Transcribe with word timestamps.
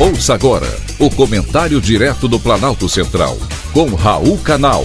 Ouça 0.00 0.32
agora 0.32 0.68
o 1.00 1.10
comentário 1.10 1.80
direto 1.80 2.28
do 2.28 2.38
Planalto 2.38 2.88
Central, 2.88 3.36
com 3.72 3.96
Raul 3.96 4.38
Canal. 4.38 4.84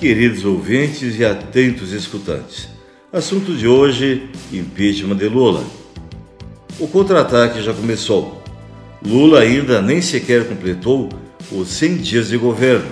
Queridos 0.00 0.42
ouvintes 0.46 1.18
e 1.18 1.24
atentos 1.26 1.92
escutantes, 1.92 2.70
assunto 3.12 3.54
de 3.54 3.68
hoje: 3.68 4.30
impeachment 4.50 5.16
de 5.16 5.28
Lula. 5.28 5.62
O 6.80 6.88
contra-ataque 6.88 7.60
já 7.60 7.74
começou. 7.74 8.42
Lula 9.04 9.40
ainda 9.40 9.82
nem 9.82 10.00
sequer 10.00 10.48
completou 10.48 11.10
os 11.52 11.68
100 11.68 11.96
dias 11.98 12.28
de 12.28 12.38
governo, 12.38 12.88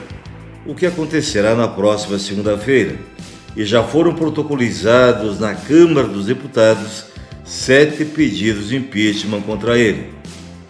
o 0.67 0.75
que 0.75 0.85
acontecerá 0.85 1.55
na 1.55 1.67
próxima 1.67 2.19
segunda-feira 2.19 3.16
e 3.57 3.65
já 3.65 3.83
foram 3.83 4.15
protocolizados 4.15 5.41
na 5.41 5.55
Câmara 5.55 6.07
dos 6.07 6.27
Deputados 6.27 7.07
sete 7.43 8.05
pedidos 8.05 8.69
de 8.69 8.77
impeachment 8.77 9.41
contra 9.41 9.79
ele. 9.79 10.11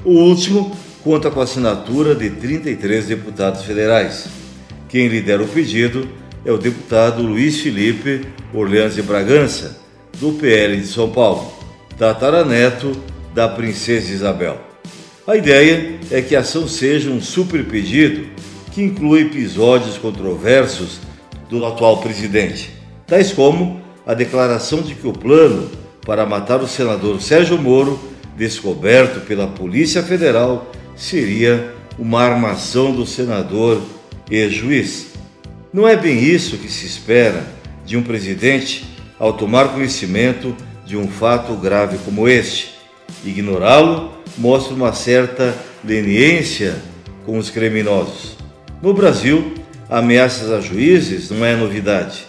O 0.05 0.13
último 0.13 0.77
conta 1.03 1.31
com 1.31 1.41
a 1.41 1.45
assinatura 1.45 2.15
de 2.15 2.31
33 2.31 3.07
deputados 3.07 3.65
federais. 3.65 4.29
Quem 4.89 5.09
lidera 5.09 5.43
o 5.43 5.49
pedido 5.49 6.09
é 6.45 6.53
o 6.53 6.59
deputado 6.59 7.23
Luiz 7.23 7.61
Felipe 7.61 8.21
Orleans 8.55 8.95
de 8.95 9.03
Bragança, 9.03 9.81
do 10.21 10.33
PL 10.35 10.77
de 10.77 10.87
São 10.87 11.11
Paulo, 11.11 11.53
tataraneto 11.99 12.93
da 13.35 13.49
Princesa 13.49 14.13
Isabel. 14.13 14.61
A 15.27 15.37
ideia 15.37 15.99
é 16.11 16.23
que 16.23 16.37
a 16.37 16.41
ação 16.41 16.69
seja 16.69 17.11
um 17.11 17.21
super 17.21 17.65
pedido 17.65 18.29
que 18.73 18.83
inclui 18.83 19.23
episódios 19.23 19.99
controversos 19.99 21.01
do 21.49 21.65
atual 21.65 22.01
presidente 22.01 22.76
tais 23.07 23.33
como 23.33 23.81
a 24.07 24.15
declaração 24.15 24.83
de 24.83 24.95
que 24.95 25.07
o 25.07 25.13
plano 25.13 25.71
para 26.05 26.25
matar 26.25 26.61
o 26.61 26.69
senador 26.69 27.21
Sérgio 27.21 27.59
Moro, 27.59 27.99
descoberto 28.37 29.21
pela 29.27 29.47
Polícia 29.47 30.03
Federal, 30.03 30.71
seria 30.95 31.75
uma 31.99 32.23
armação 32.23 32.93
do 32.93 33.05
senador 33.05 33.83
e 34.31 34.49
juiz. 34.49 35.09
Não 35.73 35.87
é 35.87 35.97
bem 35.97 36.23
isso 36.23 36.57
que 36.59 36.71
se 36.71 36.87
espera 36.87 37.45
de 37.85 37.97
um 37.97 38.03
presidente 38.03 38.85
ao 39.19 39.33
tomar 39.33 39.73
conhecimento 39.73 40.55
de 40.85 40.97
um 40.97 41.09
fato 41.09 41.55
grave 41.55 41.99
como 42.05 42.29
este. 42.29 42.75
Ignorá-lo 43.25 44.13
mostra 44.39 44.75
uma 44.75 44.93
certa 44.93 45.55
leniência 45.85 46.77
com 47.25 47.39
os 47.39 47.51
criminosos. 47.51 48.37
No 48.81 48.95
Brasil, 48.95 49.55
ameaças 49.89 50.53
a 50.53 50.61
juízes 50.61 51.31
não 51.31 51.45
é 51.45 51.57
novidade. 51.57 52.27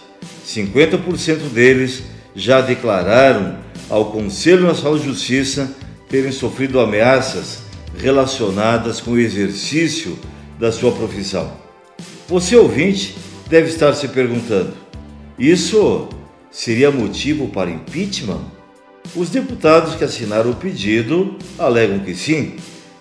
50% 0.48 1.50
deles 1.52 2.04
já 2.34 2.62
declararam 2.62 3.58
ao 3.90 4.10
Conselho 4.10 4.66
Nacional 4.66 4.98
de 4.98 5.04
Justiça 5.04 5.70
terem 6.08 6.32
sofrido 6.32 6.80
ameaças 6.80 7.58
relacionadas 7.98 8.98
com 8.98 9.10
o 9.10 9.18
exercício 9.18 10.18
da 10.58 10.72
sua 10.72 10.92
profissão. 10.92 11.52
Você 12.26 12.56
ouvinte 12.56 13.14
deve 13.50 13.68
estar 13.68 13.92
se 13.92 14.08
perguntando: 14.08 14.72
isso 15.38 16.08
seria 16.50 16.90
motivo 16.90 17.48
para 17.48 17.70
impeachment? 17.70 18.40
Os 19.14 19.28
deputados 19.28 19.96
que 19.96 20.04
assinaram 20.04 20.50
o 20.50 20.56
pedido 20.56 21.36
alegam 21.58 21.98
que 21.98 22.14
sim, 22.14 22.56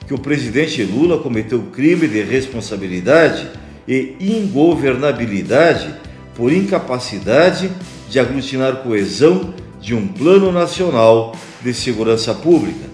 que 0.06 0.14
o 0.14 0.20
presidente 0.20 0.84
Lula 0.84 1.20
cometeu 1.20 1.62
crime 1.73 2.08
de 2.08 2.22
responsabilidade 2.23 3.48
e 3.88 4.16
ingovernabilidade 4.20 6.06
por 6.38 6.53
incapacidade 6.53 7.71
de 8.07 8.19
aglutinar 8.19 8.77
coesão 8.77 9.55
de 9.81 9.95
um 9.95 10.07
plano 10.07 10.52
nacional 10.52 11.35
de 11.63 11.73
segurança 11.73 12.34
pública. 12.34 12.85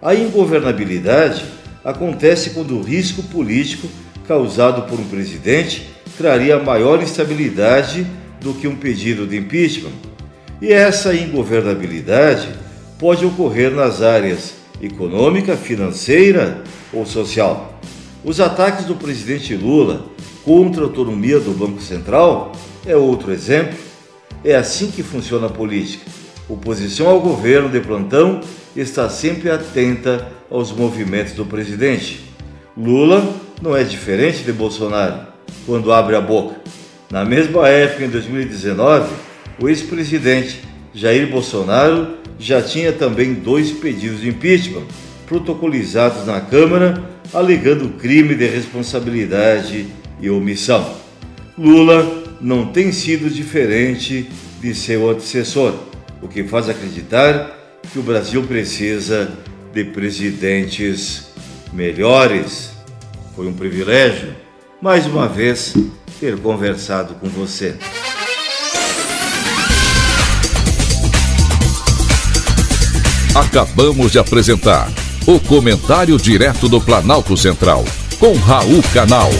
A 0.00 0.14
ingovernabilidade 0.14 1.44
acontece 1.84 2.50
quando 2.50 2.78
o 2.78 2.82
risco 2.82 3.24
político 3.24 3.88
causado 4.26 4.82
por 4.88 5.00
um 5.00 5.04
presidente 5.04 5.90
traria 6.16 6.62
maior 6.62 7.02
instabilidade 7.02 8.06
do 8.40 8.54
que 8.54 8.68
um 8.68 8.76
pedido 8.76 9.26
de 9.26 9.36
impeachment. 9.36 9.92
E 10.62 10.72
essa 10.72 11.12
ingovernabilidade 11.12 12.48
pode 12.98 13.26
ocorrer 13.26 13.72
nas 13.72 14.00
áreas 14.00 14.54
econômica, 14.80 15.56
financeira 15.56 16.62
ou 16.92 17.04
social. 17.04 17.80
Os 18.24 18.40
ataques 18.40 18.84
do 18.84 18.94
presidente 18.94 19.54
Lula 19.54 20.06
contra 20.44 20.82
a 20.82 20.86
autonomia 20.86 21.40
do 21.40 21.50
Banco 21.50 21.82
Central 21.82 22.52
é 22.86 22.96
outro 22.96 23.32
exemplo. 23.32 23.76
É 24.44 24.54
assim 24.54 24.90
que 24.90 25.02
funciona 25.02 25.46
a 25.46 25.50
política. 25.50 26.04
Oposição 26.48 27.08
ao 27.08 27.20
governo 27.20 27.68
de 27.68 27.80
plantão 27.80 28.40
está 28.76 29.08
sempre 29.08 29.50
atenta 29.50 30.28
aos 30.50 30.70
movimentos 30.70 31.32
do 31.32 31.44
presidente. 31.44 32.24
Lula 32.76 33.28
não 33.60 33.76
é 33.76 33.82
diferente 33.82 34.44
de 34.44 34.52
Bolsonaro 34.52 35.26
quando 35.64 35.92
abre 35.92 36.14
a 36.14 36.20
boca. 36.20 36.60
Na 37.10 37.24
mesma 37.24 37.68
época, 37.68 38.04
em 38.04 38.08
2019, 38.08 39.08
o 39.60 39.68
ex-presidente 39.68 40.60
Jair 40.94 41.28
Bolsonaro 41.28 42.16
já 42.38 42.60
tinha 42.60 42.92
também 42.92 43.34
dois 43.34 43.70
pedidos 43.70 44.20
de 44.20 44.28
impeachment 44.28 44.84
protocolizados 45.26 46.26
na 46.26 46.40
Câmara, 46.40 47.02
alegando 47.32 47.88
crime 47.98 48.34
de 48.34 48.46
responsabilidade 48.46 49.86
e 50.20 50.30
omissão. 50.30 50.94
Lula 51.58 52.25
não 52.40 52.66
tem 52.66 52.92
sido 52.92 53.30
diferente 53.30 54.28
de 54.60 54.74
seu 54.74 55.10
antecessor, 55.10 55.74
o 56.20 56.28
que 56.28 56.44
faz 56.44 56.68
acreditar 56.68 57.56
que 57.92 57.98
o 57.98 58.02
Brasil 58.02 58.42
precisa 58.42 59.30
de 59.72 59.84
presidentes 59.84 61.28
melhores. 61.72 62.70
Foi 63.34 63.46
um 63.46 63.52
privilégio, 63.52 64.34
mais 64.80 65.06
uma 65.06 65.28
vez, 65.28 65.74
ter 66.18 66.38
conversado 66.38 67.14
com 67.14 67.28
você. 67.28 67.76
Acabamos 73.34 74.12
de 74.12 74.18
apresentar 74.18 74.90
o 75.26 75.38
Comentário 75.38 76.16
Direto 76.16 76.68
do 76.68 76.80
Planalto 76.80 77.36
Central, 77.36 77.84
com 78.18 78.32
Raul 78.32 78.82
Canal. 78.94 79.30